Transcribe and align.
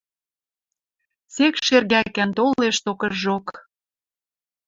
Сек 1.33 1.55
шергӓкӓн 1.65 2.29
толеш 2.37 2.77
токыжок. 2.85 3.47